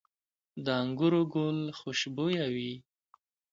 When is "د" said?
0.65-0.67